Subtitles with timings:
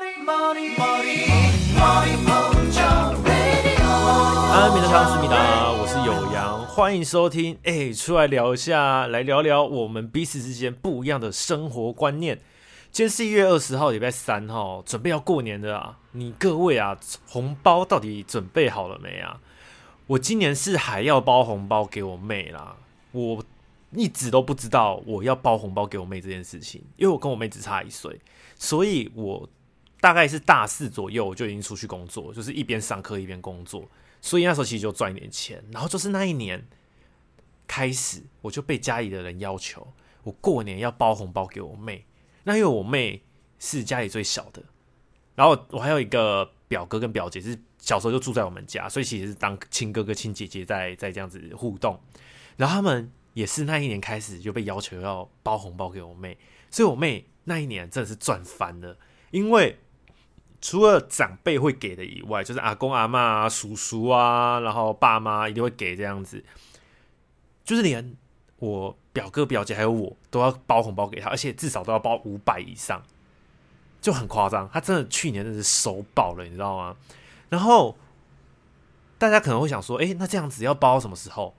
[0.00, 0.14] 安
[4.72, 7.58] 眠的汤思密达，我是有阳，欢迎收听。
[7.64, 12.38] 哎、出来聊一下，来聊聊我们彼此之间不一样的生活观念。
[12.92, 16.96] 今天是一月二十号，礼拜三哈，准备要过年的啊，你各位啊，
[17.26, 19.40] 红包到底准备好了没啊？
[20.06, 22.76] 我今年是还要包红包给我妹啦，
[23.10, 23.42] 我
[23.90, 28.20] 一直都不知道我要包红包给我妹这件事情，因为我跟我妹只差一岁，
[28.56, 29.48] 所以我
[30.00, 33.88] 大概是大四左右我就已经出去工作，就是一边上课一边工作。
[34.20, 36.66] 所以那时候其实就赚一点钱，然后就是那一年
[37.68, 42.04] 开始，我就被家里的人要求，我过年要包红包给我妹。
[42.42, 43.22] 那因为我妹
[43.60, 44.62] 是家里最小的，
[45.36, 52.00] 然后我还有一个表哥跟表姐，是小时候就住在我们家，所以其实是当亲哥哥亲姐姐在在这样子互动。
[52.56, 56.36] 然后他们也是那一年开始就被要求要包红包给我妹，
[56.70, 58.96] 所以我妹那一年真的是赚翻了，
[59.32, 59.76] 因为。
[60.60, 66.44] 除了长辈会给的以外，就是阿公阿嬷啊、叔叔啊，然后爸妈一定会给这样子。
[67.64, 68.16] 就是连
[68.58, 73.02] 我表哥表姐还有我都要包红包给他，而且至少都要包五百以上，
[74.00, 74.68] 就很夸张。
[74.72, 76.96] 他真的去年真的是收爆了，你知道吗？
[77.48, 77.96] 然后
[79.16, 81.54] 大家可能会想说，诶，那这样子要包什么时候？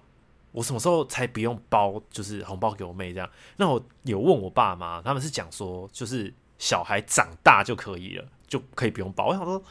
[0.51, 2.01] 我什么时候才不用包？
[2.09, 3.29] 就是红包给我妹这样？
[3.57, 8.25] 那我有问我爸妈，他们是讲说，就是小孩长大就可以了。
[8.49, 9.27] 就可以不用包。
[9.27, 9.63] 我想说，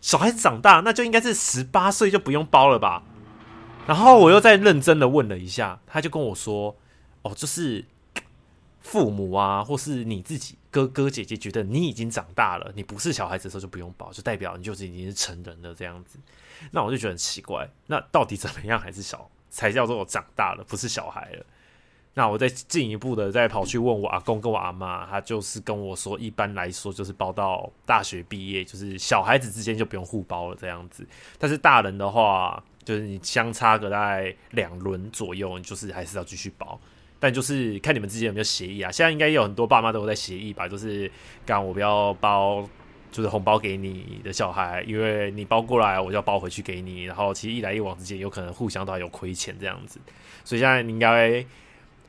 [0.00, 3.02] 小孩子长大，那就应该是十八岁就不用包了吧？
[3.86, 6.76] 然后我又再认真的问了一下，他就跟我说
[7.22, 7.84] ：“哦，就是
[8.80, 16.18] 父母啊，或是你自己哥哥姐姐觉得你已经长大了，你不是小孩子的时候就不用包，就代表你就是已经是成人了这样子。”
[16.70, 21.46] 那我就觉得很奇怪，那到底怎么样还是小才叫做我长大了，不是小孩了？
[22.18, 31.06] 那我再进一步的再跑去问我阿公跟我阿妈，他就是跟我说，一般来说就是包到大学毕业，就是小孩子之间就不用互包了这样子。
[31.38, 36.76] 但是大人的话，就是你相差个大概两轮左右，你就是还是要继续包。
[37.20, 38.90] 但就是看你们之间有没有协议啊。
[38.90, 41.08] 现在应该有很多爸妈都有在协议吧，就是
[41.46, 42.68] 刚我不要包，
[43.12, 47.04] 就是红包给你的小孩，因为你包过来，我就要包回去给你。
[47.04, 50.00] 然后其实一来一往之间，有可能互相都还有亏钱这样子。
[50.44, 51.46] 所以现在你应该。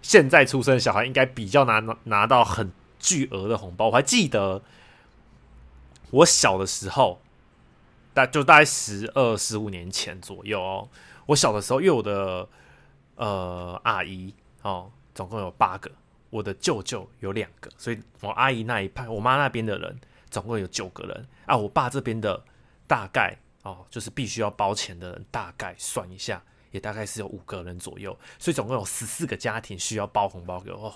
[0.02, 3.88] 现在出生的小孩应该比较难拿，拿到很巨额的红包。
[3.88, 4.62] 我还记得
[6.12, 7.22] 我小的时候，
[8.14, 10.90] 大就大概十二十五年前左右哦。
[11.28, 12.48] 我小的时候，因为我的
[13.16, 15.92] 呃阿姨哦，总共有八个，
[16.30, 20.00] 我的舅舅有两个，所以我阿姨那一派，我妈那边的人
[20.30, 21.56] 总共有九个人啊。
[21.56, 22.44] 我爸这边的
[22.88, 26.42] 大概哦，就是必须要包钱的人，大概算一下。
[26.72, 30.94] 也大概是有五个人左右，所以总共有十四个家庭需要包红包给我。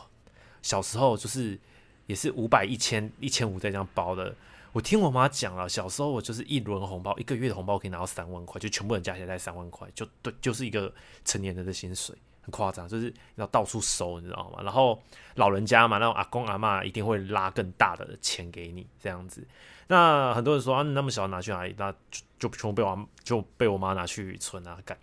[0.62, 1.60] 小时候就是
[2.06, 4.36] 也是五百、一千、一千五在这样包的。
[4.72, 10.92] 我听我妈讲了，小时候我就是一轮红包，一个月的红包可以拿到三万块，就全部人加起来才三万块，就对，就是一个
[11.24, 14.64] 成年人的薪水，很夸张，就是要到处收，你知道吗？
[14.64, 15.00] 然后
[15.36, 19.46] 老人家嘛，那种阿公阿嬷一定会拉更大的钱给你，这样子。
[19.88, 21.76] 那很多人说啊，那么小拿去哪里？
[21.78, 24.98] 那就就全部被我就被我妈拿去存啊，干。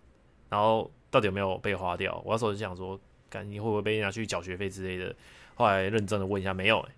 [0.50, 2.20] 然后到底有没有被花掉？
[2.26, 3.00] 我那时候就想说，
[3.30, 5.14] 看你会不会被拿去缴学费之类的。
[5.54, 6.88] 后来认真的问一下，没有、欸。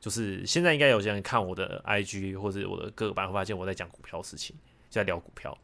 [0.00, 4.54] 就是现在应该有些人看我的 IG 或者我的各个版，会发现我在讲股票事情，
[4.88, 5.56] 在聊股票。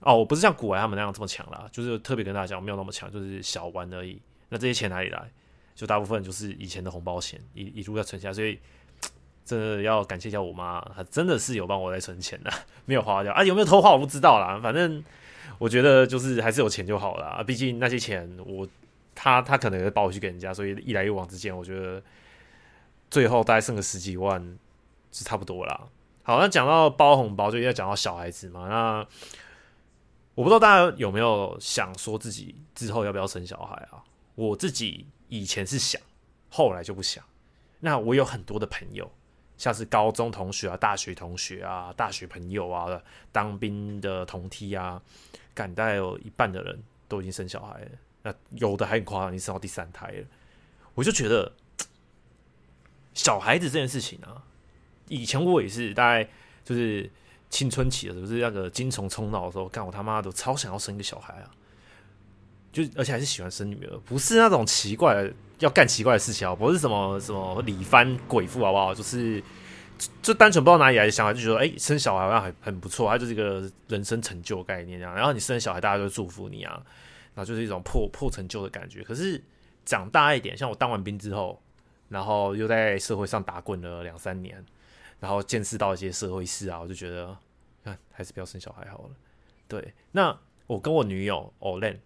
[0.00, 4.20] 哦，我不是像股癌他们那样这么强啦，就是特别跟大家讲，没有那么强，就是小玩而已。
[4.48, 5.28] 那这些钱哪里来？
[5.74, 8.32] 就大部分就是以前的红包钱，一一路在存下。
[8.32, 8.58] 所以
[9.44, 12.52] 真的要感谢一下我妈，她真的是有帮我在存钱的，
[12.84, 13.42] 没有花掉啊。
[13.42, 15.04] 有没有偷花我不知道啦，反正。
[15.58, 18.66] 我觉得就是还是有钱就好了，毕竟那些钱我
[19.14, 22.02] 他他可能会包回去给人家，所以一来一往之间，我觉得
[23.10, 24.58] 最后大概剩个十几万
[25.10, 25.88] 是差不多啦。
[26.22, 28.68] 好，那讲到包红包，就要讲到小孩子嘛。
[28.68, 29.06] 那
[30.34, 34.04] 我不知道大家有没有想说自己之后要不要生小孩啊？
[34.36, 36.00] 我自己以前是想，
[36.48, 37.24] 后来就不想。
[37.80, 39.10] 那我有很多的朋友。
[39.58, 45.02] 像是高中同学啊、大学同学啊、大学朋友啊、当兵的同梯啊，
[45.52, 47.90] 感大概有一半的人都已经生小孩了。
[48.22, 50.24] 那有的还很夸张，已经生到第三胎了。
[50.94, 51.52] 我就觉得
[53.14, 54.42] 小孩子这件事情啊，
[55.08, 56.28] 以前我也是大概
[56.64, 57.10] 就是
[57.50, 61.50] 青春期的时候，就是那个精虫冲脑的时候，干我他妈都超想要生一个小孩啊！
[62.72, 65.32] 就而且还是喜欢生女儿，不是那种奇怪的。
[65.58, 68.94] 要干奇怪的事情啊，不是什么什么李番鬼妇好不好？
[68.94, 69.42] 就是
[70.22, 75.12] 就，单纯不知道哪里来的想法，就觉得哎、生小孩好像很很不错，它就是一个人生成就概念这样。
[75.12, 76.80] 然后你生小孩，大家都会祝福你啊，
[77.34, 79.02] 然后就是一种破破成就的感觉。
[79.02, 79.42] 可是
[79.84, 81.60] 长大一点，像我当完兵之后，
[82.08, 84.64] 然后又在社会上打滚了两三年，
[85.18, 87.36] 然后见识到一些社会事啊，我就觉得，
[87.82, 89.10] 看还是不要生小孩好了。
[89.66, 90.38] 对，那
[90.68, 91.96] 我跟我女友 Olen，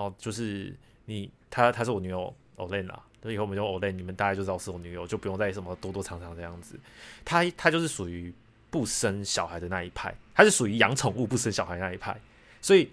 [0.00, 0.74] 哦，就是
[1.04, 6.78] 你，她她是我女友 Olen 啦，所以后我们就 Olen，你们大概就知道是我女友，就不用再什么多多长长这样子。
[7.24, 8.32] 她她就是属于
[8.70, 12.20] 不生小孩的那一派，她是属于养宠物不生小孩那一派，
[12.60, 12.90] 所以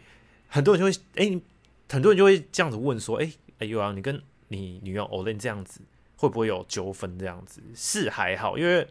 [0.48, 1.42] 很多人就会，哎、欸，
[1.90, 5.82] 很多人就会这样子问说，哎、欸，哎呦啊，你跟你女友 Olen 这样子。
[6.20, 7.62] 会不会有纠纷这样子？
[7.76, 8.88] 是还好，因为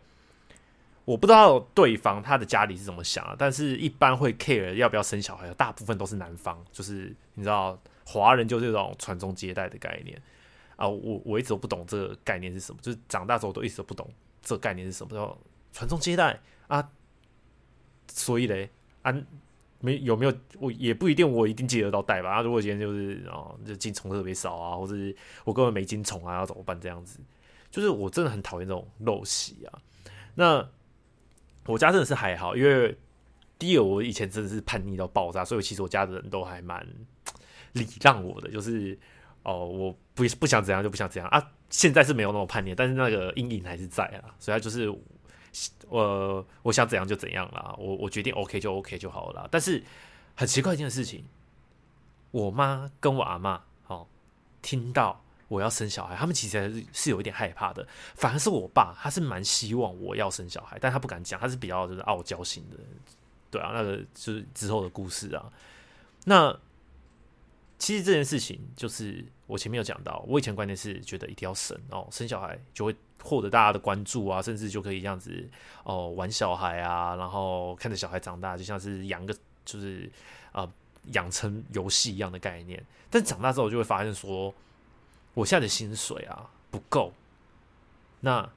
[1.07, 10.21] 我不知道对方他的家里是怎么想的，但是一般会 care 要不要生小孩，大部分都是男方，就是你知道，华人就是这种传宗接代的概念
[10.77, 10.87] 啊。
[10.87, 14.07] 我我一直都不懂这个概念是什么，就是长大之后都一直都不懂
[14.43, 15.39] 这个概念是什么，叫
[15.73, 16.39] 传宗接代
[16.69, 16.91] 啊。
[18.09, 18.69] 所以嘞，
[19.01, 19.15] 啊。
[19.79, 22.37] 没有没有，我也不一定，我一定接得到代吧。
[22.37, 25.15] 啊，如果今天就是哦，就金虫特别少啊，或者是
[25.45, 26.81] 我根本没金虫啊，要怎么办？
[26.81, 27.21] 这样子，
[27.71, 29.79] 就是我真的很讨厌这种陋习啊。
[30.35, 30.67] 那
[31.67, 32.97] 我家真的是还好，因为
[33.59, 36.87] 第二我以前真的是叛逆到爆炸，所以其实我家的人都还蛮
[37.73, 38.99] 礼让我的，就是
[39.43, 41.53] 哦，我不不想怎样就不想怎样啊。
[41.69, 44.93] 现在是没有那么叛逆，但是那个阴影还是在啊，所以他就是。
[45.89, 49.49] 我我想怎样就怎样啦，我我决定 OK 就 OK 就好了。
[49.51, 49.83] 但是
[50.35, 51.25] 很奇怪一件事情，
[52.31, 54.07] 我妈跟我阿嬷哦，
[54.61, 57.87] 听到我要生小孩，他们其实是是有一点害怕的。
[58.15, 62.77] 反而是我爸，他是蛮希望我要生小孩，但他不敢讲，他是比较就是傲娇型的。
[63.51, 65.53] 对啊，那个就是之后的故事啊。
[66.25, 66.59] 那
[67.79, 72.95] 其实这件事情就是我前面有讲到，我以前观念是觉得一定要生哦，生小孩就会。
[73.23, 75.49] 获得大家的关注啊，甚至就可以这样子
[75.83, 79.35] 哦，玩小孩啊，然后看着小孩长大，就像是养个
[79.65, 80.09] 就是
[80.53, 80.69] 啊
[81.07, 82.81] 养成游戏一样的概念。
[83.11, 84.55] 但长大之后就会发现说，
[85.37, 87.13] 我现在的薪水啊不够，
[88.21, 88.49] 那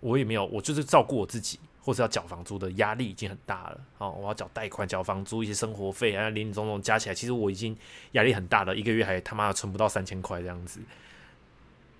[0.00, 3.80] 我也没有，我就是照顾我自己，或者要缴房租的压力已经很大了。
[3.98, 7.76] 哦，我要缴贷款、缴房租、一些生活费啊，林林总总加起来，其实我已经
[8.12, 10.80] 压力很大了，一个月还他妈存不到三千块这样子，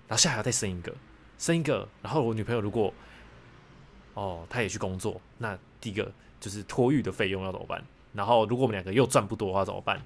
[0.07, 0.91] 然后下还要再生一个。
[1.37, 2.91] 生一个，然后我女朋友如果
[4.15, 7.85] 哦，她也去工作，那第一个就是托育的费用要怎么办？
[8.11, 10.03] 然后如果我们两个又赚不多的话怎么办？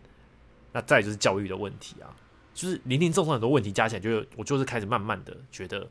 [0.73, 2.13] 那再就是教育的问题啊，
[2.57, 5.87] 就是林林总总很多问题加起来，就我就是开始慢慢的觉得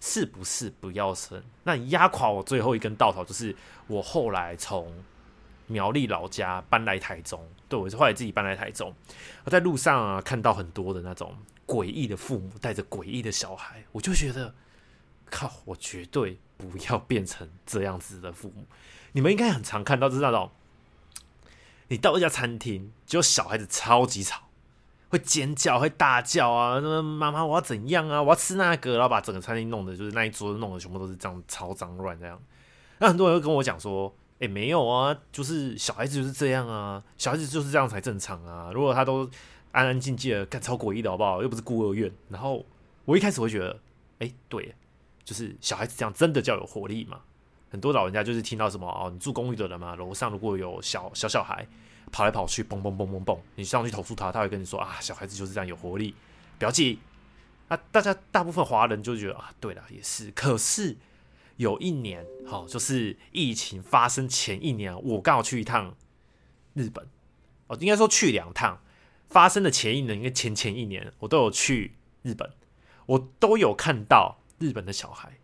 [0.00, 1.42] 是不是不要生？
[1.64, 3.54] 那压垮我最后一根稻草就是
[3.86, 4.90] 我后来从
[5.66, 8.94] 苗栗老家搬来台中，对，我是后来自己搬来台中，
[9.44, 14.54] 我在路上啊看到很多的那种诡异的父母带着诡异的小孩，我就觉得。
[15.30, 15.52] 靠！
[15.66, 18.64] 我绝对不要变成这样子的父母。
[19.12, 20.50] 你们应该很常看到，就是那种
[21.88, 24.47] 你到一家餐厅，就小孩子超级吵，
[25.08, 26.78] 会尖叫，会大叫啊！
[26.82, 28.22] 那妈妈，我要怎样啊？
[28.22, 32.40] 我要吃那个，然后把整个餐厅弄得就是那一桌弄得全部都是这样超脏乱这样。
[32.98, 38.70] 那很多人会跟我讲说：“哎、欸，没有啊，就是小孩子就是这样啊，小孩子就是这样才正常啊。
[38.72, 39.28] 如果他都
[39.72, 41.42] 安安静静的，干超诡异的好不好？
[41.42, 42.64] 又不是孤儿院。”然后
[43.04, 43.70] 我一开始会觉得
[44.20, 44.74] ：“哎、欸，对。”
[45.24, 47.20] 就是小孩子这样真的叫有活力嘛？
[47.70, 51.68] 很多老人家就是听到什么哦，你住公寓的人嘛，楼上如果有小小小孩
[52.10, 56.14] 跑来跑去，蹦蹦蹦蹦蹦，你上去投诉他，他会跟你说啊，小孩子就是这样有活力，
[56.58, 56.98] 不要介意。
[57.68, 60.30] 啊，大家大部分华人就觉得啊，对了，也是。
[60.30, 60.96] 可是
[61.56, 65.94] 有一年，好，就是疫情发生前一年，我刚好去一趟
[66.74, 67.06] 日本，
[67.66, 68.80] 哦，应该说去两趟。
[69.28, 72.50] 发生的前一年，应该前前一年，我都有去日本，
[73.06, 74.38] 我都有看到。
[74.60, 75.38] 日本的小孩，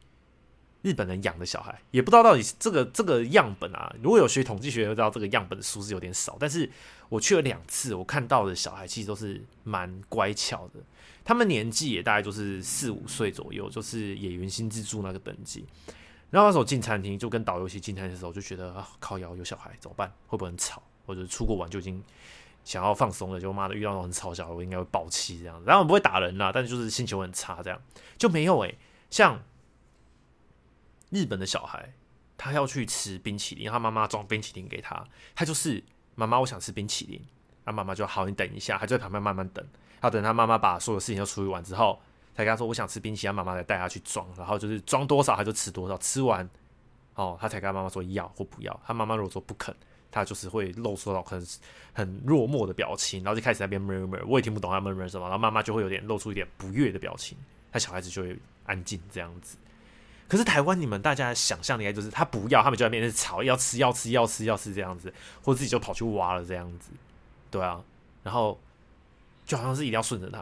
[0.84, 3.90] 日本人养的小孩，也不知道到底这个这个样本啊。
[4.02, 6.36] 如果有学统计学，就知道这个样本的数字有点少。
[6.38, 6.70] 但是
[7.08, 10.80] 我去了两次，我看到的小孩其实都是蛮乖巧的。
[11.24, 15.64] 他们年纪也大概就是四五岁左右，就是野原新之助那个等级。
[16.30, 20.12] 然后那时候进餐厅，就跟导游一起进餐厅的时候，就觉得啊，靠腰有小孩怎么办？
[20.26, 20.82] 会不会很吵？
[21.06, 22.02] 或者出国玩就已经
[22.62, 25.64] 想要放松了，就妈的遇到那种很吵小孩，我应该会爆气这样子。
[25.66, 27.80] 然后我不会打人啦，但是就是心情很差，这样
[28.18, 28.76] 就没有诶、
[29.08, 29.42] 像
[31.14, 31.88] 日本的小孩，
[32.36, 35.82] 他要去吃冰淇淋，他妈妈装冰淇淋给他，他就是
[36.16, 37.24] 妈妈，我想吃冰淇淋，
[37.64, 39.64] 那妈妈就好，你等一下，他就在旁边慢慢等，
[40.02, 42.02] 要等他妈妈把所有事情都处理完之后，
[42.34, 46.48] 才跟他说我想吃冰淇淋，他妈妈再带他去装，然后就是装多少他就吃多少，吃完
[47.14, 49.72] 哦，他才跟他妈妈说要或不要，他妈妈如果说不肯，
[50.10, 51.46] 他就是会露出那种很
[51.92, 57.38] 很落寞的表情，然后就开始在那边 murmur，我也听不懂他 murmur 什么，然后妈妈就会有点露出一点不悦的表情，
[57.70, 58.36] 他小孩子就会。
[58.66, 59.58] 安静这样子，
[60.26, 65.12] 可是台湾你们大家想象的应该就是他不要，他们就在那边吵，要吃要吃要吃要吃这样子，
[65.42, 66.90] 或者自己就跑去挖了这样子，
[67.50, 67.82] 对啊，
[68.22, 68.58] 然后
[69.44, 70.38] 就好像是一定要顺着他，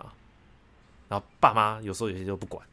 [1.09, 2.65] 然后爸妈有时候有些就不管，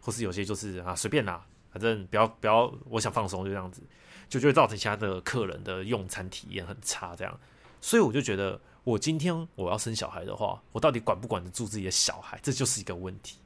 [0.00, 3.80] 或是有些就是啊随便啦，反正不要不要，我想放松就这样子，
[4.28, 7.40] 就就会造成其他的客人的用餐体验很差这样。
[7.80, 13.38] 所以我就觉得，我今天我要生小孩的话，我到底管不管得住自己的小孩，这就是一个问题。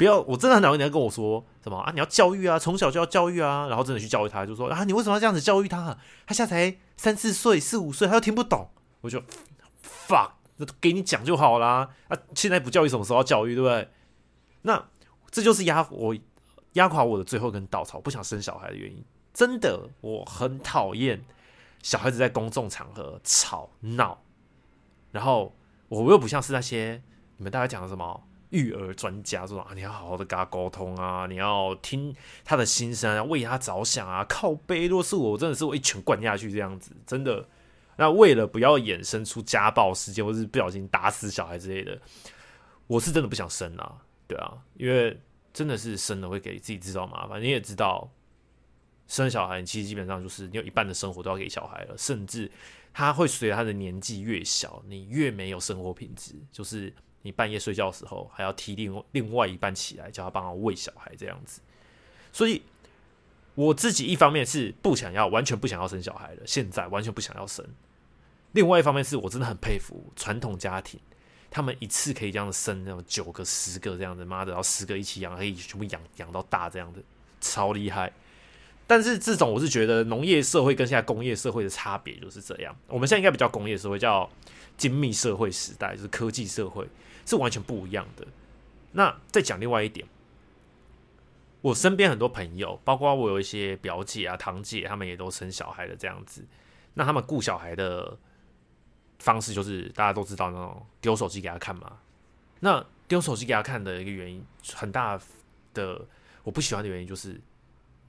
[0.00, 5.94] 不要，我真的很讨厌人家跟我说什么啊，你要教育啊，从小就要教育啊，然后真的去教育他，就说啊，你为什么要这样子教育他？
[6.26, 8.70] 他现在才三四岁、四五岁，他又听不懂。
[9.02, 9.20] 我就
[10.08, 11.90] fuck，那给你讲就好啦。
[12.08, 13.90] 啊，现在不教育，什么时候要教育，对不对？
[14.62, 14.82] 那
[15.30, 16.16] 这就是压我
[16.72, 19.04] 压垮我的最后一根稻草，不想生小孩的原因。
[19.34, 21.22] 真的，我很讨厌
[21.82, 24.22] 小孩子在公众场合吵闹，
[25.10, 25.54] 然后
[25.90, 27.02] 我又不像是那些
[27.36, 28.22] 你们大概讲的什么。
[28.50, 32.14] 育儿专家说啊，你要好好的跟他沟通啊，你要听
[32.44, 34.24] 他的心声啊，为他着想啊。
[34.28, 37.48] 靠背，若是我，真的是我一拳灌下去这样子，真的。
[37.96, 42.00] 那为了不要衍生出家暴事件，或是不小心打死小孩之类的，
[42.86, 43.96] 我是真的不想生啊。
[44.26, 45.20] 对啊，因为
[45.52, 47.40] 真的是生了会给自己制造麻烦。
[47.40, 48.10] 你也知道，
[49.06, 52.50] 生小孩其实基本上就是你有一半的生活都要给小孩了，甚至
[52.92, 56.92] 他会随着他的年纪越小，你越没有生活品质，就是。
[57.22, 61.60] 你半夜睡觉的时候，还要踢另另外一半起来，叫他帮他喂小孩这样子。
[62.32, 62.62] 所以
[63.54, 67.66] 我自己一方面是不想要，完全不想要生小孩的，现在完全不想要生。
[68.52, 70.98] 另外一方面是我真的很佩服传统家庭，
[71.50, 77.04] 他们一次可以这样生那种九个、十个这样子，妈的，然后十个一起养，可以全部养养到大这样子，
[77.40, 78.12] 超厉害。
[78.86, 82.74] 但是这种我是觉得农业社会跟现在工业社会的差别就是这样。
[82.88, 84.28] 我们现在应该比较工业社会，叫
[84.76, 86.84] 精密社会时代，就是科技社会。
[87.26, 88.26] 是完全不一样的。
[88.92, 90.06] 那再讲另外一点，
[91.60, 96.44] 我身边很多朋友，包括我有一些表姐啊、堂姐，他们也都生小孩的这样子。
[96.94, 98.18] 那他们顾小孩的
[99.20, 101.98] 方式，就是大家都知道那种丢手机给他看嘛。
[102.58, 105.20] 那丢手机给他看的一个原因，很大
[105.72, 106.04] 的
[106.42, 107.40] 我不喜欢的原因就是，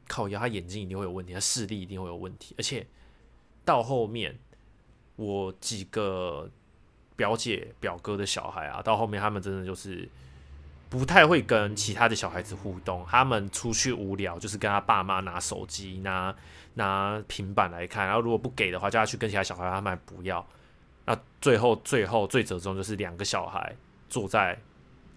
[0.08, 2.88] 靠腰，他眼睛一定会有问题，他视力一定会有问题，而且
[3.64, 4.40] 到后面
[5.16, 6.50] 我几个。
[7.16, 10.08] 表姐、表哥的小孩啊，到后面他们真的就是
[10.90, 13.06] 不太会跟其他的小孩子互动。
[13.08, 16.36] 他们出去无聊，就是跟他爸妈拿手机、拿
[16.74, 18.06] 拿平板来看。
[18.06, 20.46] 然后如果不给的话，叫他去跟其他小孩，他们还不要。
[21.06, 23.76] 那最后、最后、最折中就是两个小孩
[24.10, 24.58] 坐在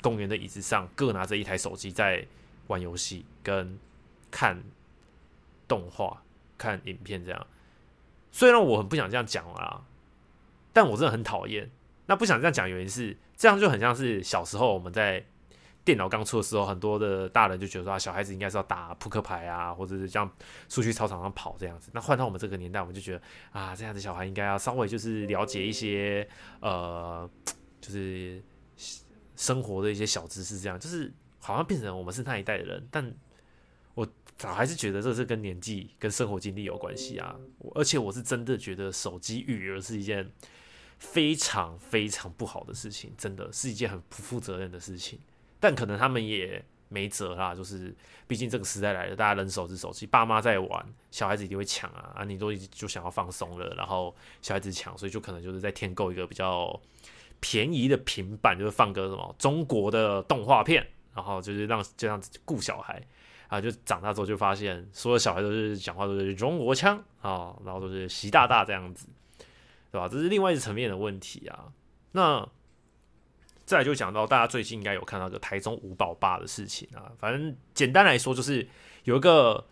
[0.03, 2.27] 公园的椅子上，各拿着一台手机在
[2.67, 3.79] 玩游戏、跟
[4.31, 4.63] 看
[5.69, 6.23] 动画、
[6.57, 7.47] 看影片这样。
[8.31, 9.83] 虽然我很不想这样讲啦，
[10.73, 11.71] 但我真的很讨厌。
[12.07, 15.25] 那不想这样讲，原因是这样就很像是小时候我们在
[15.85, 20.31] 电脑刚出的时候，很多的大人就觉得说啊，小孩子应该是要打扑克牌啊，或者是这样
[20.69, 21.91] 出去操场上跑这样子。
[21.93, 26.27] 那换到我们这个年代，我们就觉得啊，这样的小孩应该要稍微就是了解一些
[26.61, 27.29] 呃，
[27.81, 28.43] 就是
[29.37, 32.89] 生活的一些小知识，这样就是好像变成我们是那一代的人。
[32.91, 33.15] 但
[33.95, 34.07] 我
[34.37, 37.37] 早还是觉得这是跟年纪跟生活经历有关系啊。
[37.75, 40.31] 而且我是真的觉得手机育儿是一件。
[41.05, 45.21] 非常非常不好的事情，真的是一件很不负责任的事情。
[45.61, 47.95] 但可能他们也没辙啦，就是
[48.27, 52.25] 毕竟这个时代来了，大家人手只手机，爸妈在玩，小孩子一定会抢啊啊！
[52.25, 56.81] 你都已经就想要放松了，然后小孩子抢，所以就可能就是在添购一个比较
[57.41, 63.03] 便宜的平板，就是放个什么中国的动画片，然后就是让这样子顾小孩
[63.49, 69.07] 啊，就长大之后就发现所有小孩都是讲话都是中国腔啊，然后都是习大大这样子。
[69.95, 70.09] 对吧？
[70.09, 71.71] 这是另外一个层面的问题啊。
[72.11, 72.45] 那
[73.65, 77.13] 再来就讲到大家最近应该有看到个台中五宝爸的事情啊。
[77.17, 78.67] 反正简单来说，就是
[79.05, 79.65] 有一个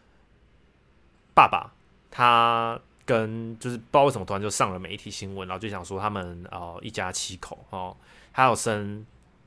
[1.35, 1.73] 爸爸，
[2.09, 7.97] 他跟就是不知道为什么突然就上了媒体新闻，然后就想说他们哦一家七口哦，
[8.31, 9.05] 还有生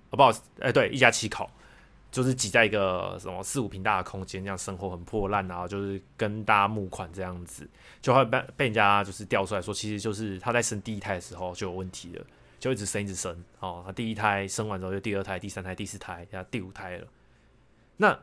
[0.10, 1.50] 哦不好意思，哎对，一家七口。
[2.16, 7.70] 就是挤在一个什么四五平大的空间，这样生活很破烂，然后就是跟大家募款这样子，
[8.02, 12.26] 就会被被人家就是调出来说，其实就是他在生第一胎的时候就有问题了，
[12.58, 17.08] 就一直生一直生哦，他第一胎生完之后就第二胎、第三胎、第四胎，然后第五胎了，
[17.98, 18.18] 那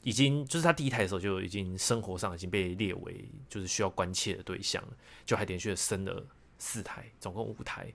[0.00, 6.24] 已经就是他第一胎的时候就已经生活上已经被列为就是需要关切的对象了，就还连续的生了
[6.58, 7.86] 四胎，总共五胎。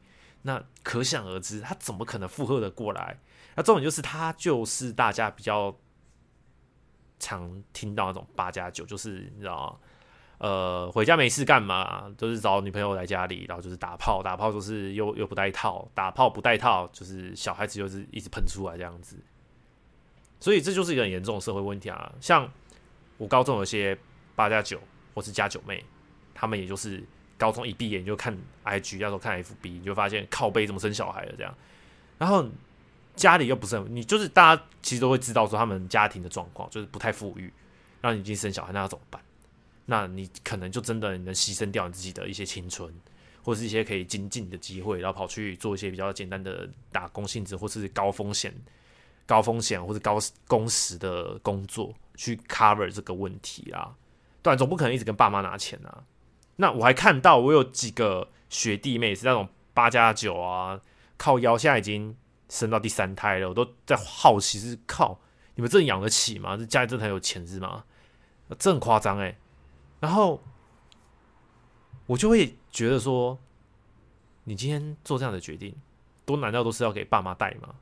[0.44, 3.18] 那可想而知，他怎么可能负荷的过来？
[3.55, 5.75] 那重点就是他就是大家比较
[7.19, 9.79] 常听到那种八加九，就是你知道？
[10.39, 19.17] 呃，回家没事干嘛，都是找女朋友来家里，然后就是打炮，打炮就是又又不带套，打炮不带套，就是小孩子就是一直喷出来这样子。
[20.39, 22.13] 所以这就是一个很严重的社会问题啊！
[22.19, 22.51] 像
[23.17, 23.98] 我高中有些
[24.36, 24.79] 八加九
[25.13, 25.83] 或是加九妹，
[26.33, 27.03] 他们也就是。
[27.36, 31.53] 高中一毕业你就看 IG，要说看 FB，你就发现靠背怎么生小孩了这样，
[32.17, 32.48] 然后
[33.15, 37.51] 家里又不是很，你就是大家其实都会知道说他们家庭的状况就是不太富裕，
[38.01, 39.22] 让你已经生小孩，那要怎么办？
[39.86, 42.93] 那你可能就真的能牺牲掉你自己的一些青春，
[43.43, 48.53] 或是一些可以精进的机会，然后跑去做一些比较简单的打工性质，或是高风险、
[49.25, 50.17] 高风险或者高
[50.48, 53.93] 工时的工作，去 cover 这个问题啊。
[54.41, 56.03] 对，总不可能一直跟爸妈拿钱啊。
[56.55, 60.79] 那我还看到我有几个学弟妹是那种八加九啊，
[61.17, 62.15] 靠腰，现在已经
[62.53, 65.19] 生到第三胎了，我都在好奇是靠
[65.55, 66.55] 你们真的养得起吗？
[66.55, 67.83] 这家里真的很有钱是吗？
[68.60, 69.36] 这很夸张哎。
[70.00, 70.39] 然后
[72.05, 73.39] 我就会觉得说，
[74.43, 75.75] 你今天做这样的决定，
[76.25, 77.74] 都难道都是要给爸妈带吗？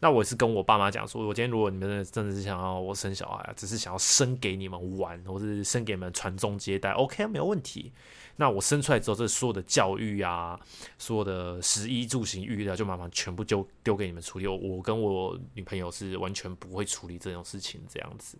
[0.00, 7.92] 那我是跟我爸妈讲说，我今天如果你们真的是想要我生小孩，只是想要生给你们玩，或是生给你们传宗接代，OK，没有问题。
[8.36, 10.60] 那我生出来之后，这所有的教育啊，
[10.98, 14.46] 所有的食衣住行育乐，就麻烦全部就丢给你们处理。
[14.46, 18.36] 我跟我女朋友是完全不会处理这种事情，这样子。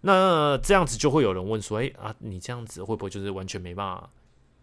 [0.00, 4.08] 那这样子就会有人问说：“哎啊，你这样子会不会就是完全没办法？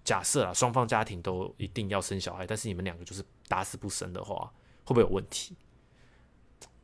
[0.06, 4.50] 假设啊，双方家庭都一定要生小孩，但是你们两个就是打死不生的话，
[4.86, 5.56] 会不会有问题？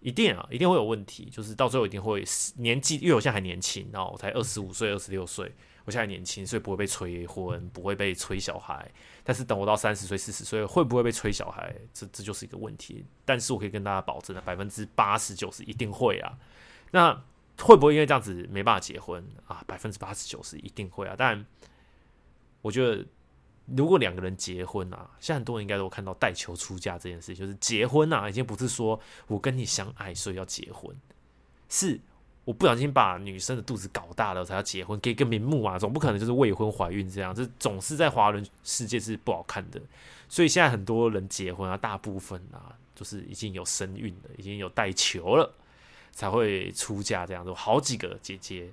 [0.01, 1.29] 一定啊，一定会有问题。
[1.31, 2.25] 就是到最后一定会
[2.57, 5.49] 年纪，因为我现在还年轻，然后我才二十五岁、二十六岁，
[5.85, 8.91] 我现在年轻，所以不会被催婚，不会被催小孩。
[9.23, 11.73] 但是等我到三十岁、四十岁，会不会被催小孩？
[11.93, 13.05] 这这就是一个问题。
[13.23, 16.37] 但是我可以跟大家保证的，百分之八十九十一定会啊。
[16.91, 17.23] 那。
[17.59, 19.63] 会不会因为这样子没办法结婚啊？
[19.67, 21.13] 百分之八十九十一定会啊！
[21.15, 21.45] 但
[22.63, 23.05] 我觉得，
[23.75, 30.95] 如果两个人结婚啊，现在很多人应该都看到带球出嫁这件事，就是结婚啊，已经不是说我跟你相爱所以要结婚，
[31.69, 31.99] 是
[32.45, 39.81] 我不小心把女生的肚子搞大了才要结婚，给个名目啊，总不可能就是未婚怀孕这样，这总是在华人世界是不好看的。
[40.27, 45.53] 所以现在很多人结婚啊，大部分啊，就是已经有身孕了，已经有带球了。
[46.13, 48.69] 才会出嫁这样子，好几个姐姐、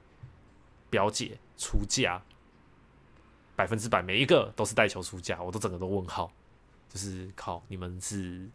[0.90, 2.21] 表姐出嫁，
[3.58, 6.30] 百分之百每一个都是带球出价，我都整个都问号，
[6.88, 8.49] 就是靠你们是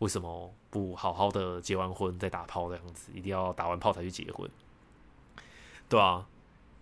[0.00, 4.50] 为什么不好好的结完婚再打炮这样子，一定要打完炮才去结婚，
[5.88, 6.26] 对啊，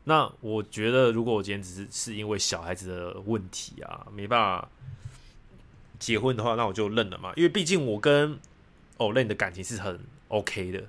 [0.04, 4.70] 那我觉得如果我今天只是是因为小孩子的问题啊，没办法
[5.98, 8.38] 结婚的话，那我就认了嘛，因为毕竟我跟
[8.96, 10.82] Olen 的感情是很 OK 的。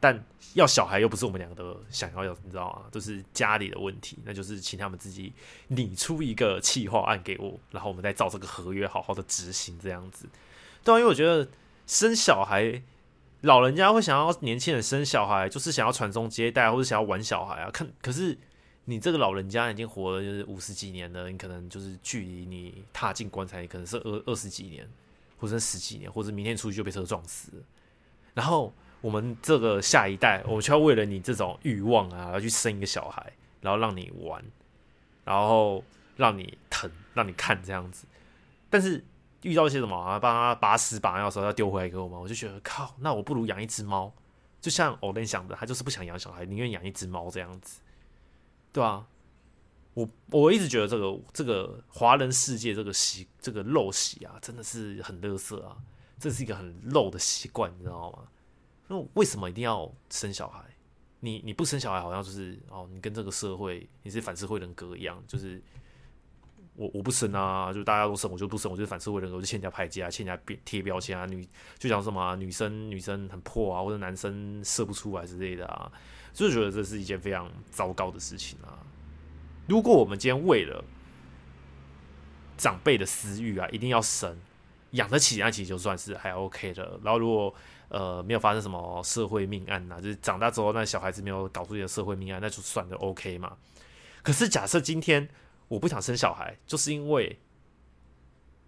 [0.00, 2.88] 但要小孩又不是我们两个的想要要，你知道吗？
[2.92, 5.32] 这是家里的问题，那就是请他们自己
[5.66, 10.28] 拟出一个企划案给我，然后我们再照这个合约好好的执行这样子。
[10.84, 11.48] 对啊，因为我觉得
[11.86, 12.80] 生小孩，
[13.40, 17.70] 老人家会想要年轻人生小孩，就是想要传宗接代，或者想要玩小孩啊。
[17.70, 18.38] 看，可是
[18.84, 24.88] 你这个老人家已经活了就是五十几年了，你可能就是距离你踏进棺材，你可能是二二十几年，
[25.38, 27.50] 或者十几年，或者明天出去就被车撞死，
[28.32, 28.72] 然后。
[29.00, 34.44] 我们这个下一代，我们就要为了你这种欲望啊，要去生一个小孩，然后让你玩，
[35.24, 35.82] 然后
[36.16, 38.06] 让你疼，让你看这样子。
[38.70, 39.04] 但是
[39.42, 44.12] 遇到一些什么啊，帮他把屎把尿的时候要丢回来给我们，我就觉得靠，那我不如养一只猫。
[44.60, 47.80] 就像欧伦想的，他就是不想养小孩，宁愿养一只猫这样子，
[48.72, 49.06] 对啊，
[49.94, 55.76] 我我一直觉得这个这个华人世界这个习这个陋习啊，真的是很垃圾啊，
[56.18, 58.24] 这是一个很陋的习惯，你知道吗？
[58.88, 60.64] 那为什么一定要生小孩？
[61.20, 65.60] 你你不生小孩，好像就是哦，你跟这个社会你是反社会人格一样，就是
[66.74, 71.26] 我我不生啊，就大家都生，我就不生，我就是反社会人格，我就欠人家排挤啊，欠人家贴标签啊。
[71.26, 71.44] 女
[71.76, 75.90] 就讲什么、女生女生很破啊，或者男生射不出来之类的啊，
[76.32, 78.78] 就觉得这是一件非常糟糕的事情啊。
[79.66, 80.84] 如果我们今天为了
[82.56, 84.38] 长辈的私欲啊，一定要生，
[84.92, 86.98] 养得起，那其实就算是还 OK 的。
[87.02, 87.52] 然后如果
[87.88, 93.56] 呃，没有发生什么社会命案呐、啊，就是长大之后那小孩子没有搞出一个社会命案，那就算的 OK 嘛。
[94.22, 95.26] 可是假设今天
[95.68, 97.38] 我不想生小孩，就是因为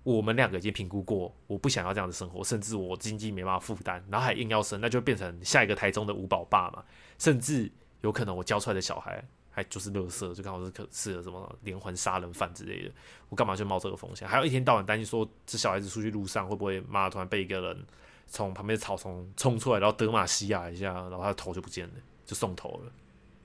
[0.02, 6.82] 我们两个已经评估过，我不想要这样的生活，甚至我经济没办法负担，然后还硬要生，那就变成下一个台中的五宝爸嘛。
[7.18, 12.90] 甚至有可能我教出来的小孩还就是垃圾，就刚好是可是什么连环杀人犯之类的，
[13.28, 14.26] 我干嘛去冒这个风险？
[14.26, 17.86] 还有一天到晚担心说，这小孩子出去路上会不会妈突然被一个人。
[18.30, 22.92] 从旁边的草丛冲出来，然后德玛西亚一下，然后他的头就不见了，就送头了。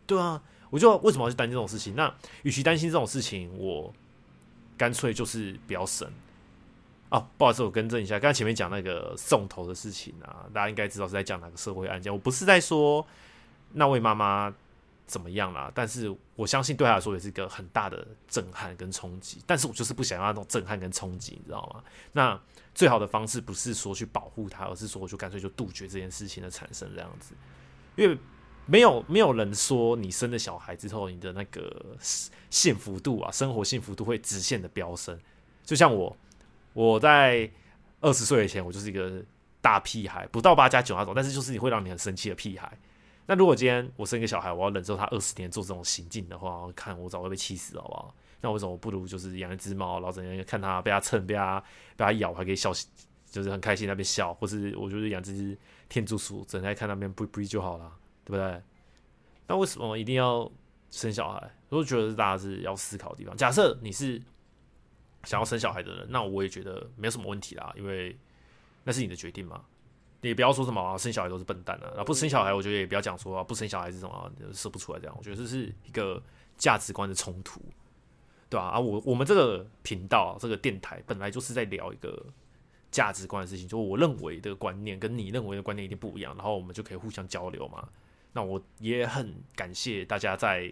[0.06, 1.96] 对啊，我就为什么要去担心这种事情？
[1.96, 3.92] 那与其担心这种事情，我
[4.78, 6.08] 干脆就是不要生。
[7.10, 12.14] 哦，不好意思，我更正一下，刚才前面讲那个送头的事情啊，大家应该知道是在讲哪个社会案件。
[12.14, 13.04] 我不是在说
[13.74, 14.54] 那位妈妈
[15.08, 19.42] 怎么样啦，但是我相信对他来说也是一个很大的震撼跟冲击。
[19.48, 21.84] 但是我就是不想要那种震撼跟冲击，你知道吗？
[22.12, 22.40] 那。
[22.76, 27.34] 最好的方式不是说去保护他，而是说我就干脆就杜绝这件事情的产生这样子，
[27.96, 28.18] 因为
[28.66, 31.96] 没有没有人说你生了小孩之后，你的那个
[32.50, 35.18] 幸福度啊，生活幸福度会直线的飙升。
[35.64, 36.16] 就像我，
[36.74, 37.50] 我在
[38.02, 39.24] 二十岁以前，我就是一个
[39.62, 42.78] 大屁孩，不到八加九那种，但是就是你会让你很生气的屁孩。
[43.26, 48.16] 那如果今天我生一个小孩，我要忍受他二十年做这种行径的话，我看我早会被气死，好不好？
[48.46, 51.60] 那为什么不如就是养一只猫，然后整天看它被它蹭、被它
[51.98, 52.72] 被它咬，还可以笑，
[53.32, 55.58] 就是很开心那边笑，或是我就是养只
[55.90, 57.92] 天竺鼠，整天看那边不不就好了，
[58.24, 58.62] 对不对？
[59.48, 60.52] 那为什么一定要
[60.92, 61.52] 生小孩？
[61.70, 63.36] 我觉得是大家是要思考的地方。
[63.36, 64.22] 假设你是
[65.24, 68.16] 想要生小孩的人，那我也觉得没有什么问题啦，因为
[68.84, 69.66] 那是你的决定嘛。
[70.22, 75.16] 你也不要说什么、生小孩都是笨蛋啊，然后不生小孩，我觉得也不要讲说、啊、不生小孩是什么、啊、生不出来这样。
[75.18, 76.22] 我觉得这是一个
[76.58, 77.60] 价值观的冲突。
[78.50, 78.68] 对吧？
[78.68, 82.26] 啊，我我们这个频道这个电台本来就是在聊一个
[82.92, 87.90] 价值观的事情，就我认为的观念跟你认为的观念一定不一样，然后我们就可以互相交流嘛。
[88.34, 90.72] 那我也很感谢大家在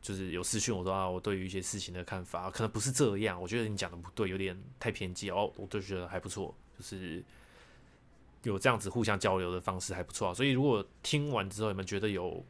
[0.00, 7.24] 就是有私讯我说啊，我对于一些事情的看法可能不是这样，我觉得你讲的不对，有点太偏激哦，我都觉得还不错，就是
[8.42, 10.34] 有这样子互相交流的方式还不错啊。
[10.34, 12.44] 所以如果听完之后你们觉得有。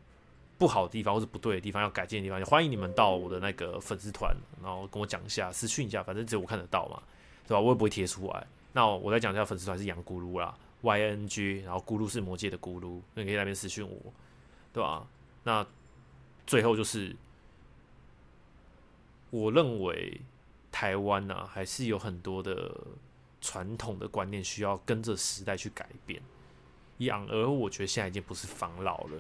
[0.63, 7.03] 不好的地方或是不对的地方，要改进的地方，欢迎你们到我的那个粉丝团，然后跟我讲一下，私讯一下，反正只有我看得到嘛，
[7.49, 7.61] 对吧？
[7.61, 8.47] 我也不会贴出来。
[8.73, 14.13] 那我再讲一下粉丝团是杨咕噜啦，Y N G，然后咕噜是魔界的咕噜，那你可以那边私讯我，
[14.73, 15.05] 对吧？
[15.43, 15.67] 那
[16.47, 17.17] 最后就是，
[19.31, 20.21] 我认为
[20.71, 22.73] 台湾呢、啊，还是有很多的
[23.41, 26.23] 传统的观念需要跟着时代去改变。
[26.99, 29.19] 养儿，我觉得现在已经不是防老了，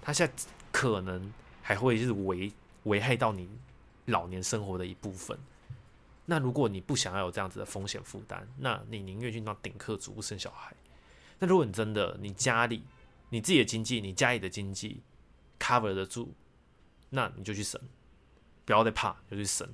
[0.00, 0.32] 他现在。
[0.76, 3.48] 可能还会是危危害到你
[4.04, 5.38] 老年生活的一部分。
[6.26, 10.76] 那如果你不想要有这样子的风险负担，那你宁愿去当顶客族生小孩。
[11.38, 12.82] 那如果你真的你家里
[13.30, 15.00] 你自己的经济，你家里的经济
[15.58, 16.34] cover 得住，
[17.08, 17.80] 那你就去生，
[18.66, 19.66] 不要再怕，就去生。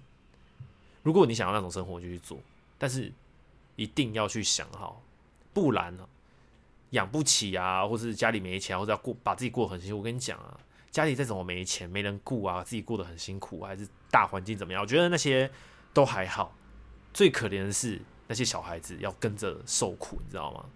[1.03, 2.39] 如果你想要那种生活，就去做，
[2.79, 3.13] 但是
[3.75, 5.03] 一定要去想好，
[5.53, 6.09] 不然呢，
[6.91, 9.99] 养不起啊，或是家里没钱，或者要过把自己过很辛苦。
[9.99, 10.61] 我跟你讲啊。
[10.93, 14.83] 家里再怎么没钱，没人顾啊，自己过得很辛苦，还是大环境怎么样？
[14.83, 15.51] 我觉得那些
[15.93, 16.55] 都还好。
[17.15, 20.67] 最可怜的是那些小孩子要跟着受苦，你知道吗？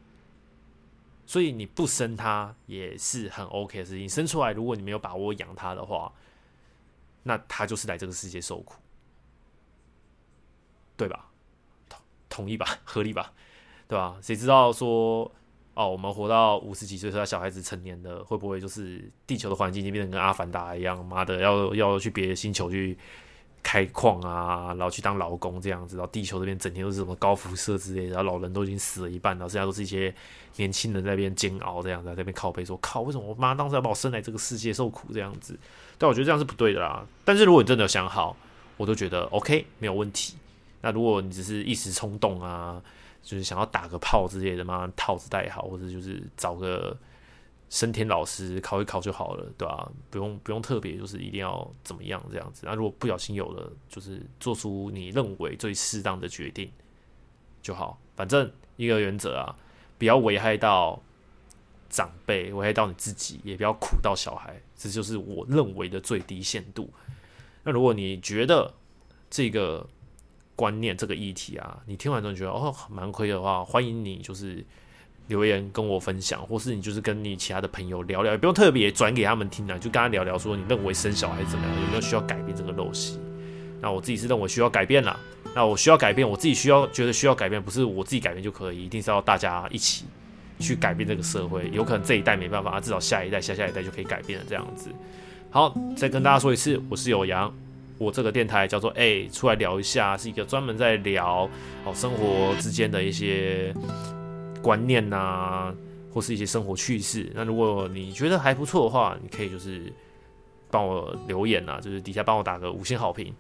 [1.26, 4.09] 所以你不生他也是很 OK 的事情。
[4.09, 6.11] 生出来，如果你没有把握养他的话，
[7.22, 8.76] 那他就是来这个世界受苦，
[10.96, 11.31] 对吧？
[11.88, 12.00] 同
[12.31, 12.66] 同意吧？
[12.85, 13.35] 合理吧？
[13.87, 14.18] 对吧？
[14.22, 15.31] 谁知道说？
[15.76, 21.04] 哦，我们活到五十几岁，他小孩子成年了，会不会就是地球的环境已经变成跟阿凡达一样？
[21.04, 22.96] 妈的，要要去别的星球去
[23.62, 30.14] 开矿啊，然后去当劳工这样子，然后地球这边整天都是什么高辐射之类的，然后老人都已经死了一半，然后剩下都是一些
[30.56, 35.54] 年轻人在那边煎熬这样子，在那边靠背说靠，为什么我妈当时要把我生来这个世界受苦这样子？
[35.98, 37.06] 但我觉得这样是不对的啦。
[37.22, 38.34] 但是如果你真的有想好，
[38.78, 40.36] 我都觉得 OK 没有问题。
[40.80, 42.80] 那如果你只是一时冲动啊，
[43.26, 46.96] 就是想要打个炮之类的嘛，套子戴好，或者就是找个
[47.68, 52.62] 升天老师考一考就好了，对吧、不用不用特别，就是一定要怎么样这样子。
[52.64, 56.70] 那如果不小心有了，就是做出你认为最适当的决定
[57.60, 58.00] 就好。
[58.14, 59.58] 反正一个原则啊，
[59.98, 61.02] 不要危害到
[61.90, 66.88] 长辈，危害到你自己，也不要苦到小孩，这就是我认为的最低限度。
[67.64, 68.72] 那如果你觉得
[69.28, 69.84] 这个，
[70.57, 74.64] 观念这个议题啊，你听完之后觉得哦蛮亏的话，欢迎你就是
[75.29, 83.21] 留言跟我分享，或是你就是跟你其他的朋友聊聊，也不用特别转给他们听啊，就跟他聊聊说你认为生小孩怎么样，有没有需要改变这个陋习？
[83.81, 85.19] 那我自己是认为需要改变啦，
[85.55, 90.07] 那我需要改变，我自己需要觉得需要改变，不是我自己改变就可以，一定是要大家一起
[90.59, 91.69] 去改变这个社会。
[91.71, 94.88] 有可能这一代没办法，至少下一代、下下一代就可以改变了这样子。
[95.51, 97.53] 好，再跟大家说一次，我是有阳。
[97.98, 101.48] 我这个电台叫做哎、欸，出来聊一下，是一个专门在聊
[101.85, 103.74] 哦生活之间的一些
[104.62, 105.74] 观念呐、啊，
[106.12, 107.30] 或是一些生活趣事。
[107.35, 109.92] 那如果你觉得还不错的话，你可以就是
[110.70, 113.32] 帮我留言呐，就是底下帮我打个五星好评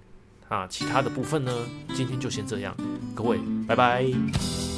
[0.48, 0.66] 啊。
[0.68, 1.52] 其他的部分呢，
[1.94, 2.74] 今天就先这样，
[3.14, 4.75] 各位拜拜。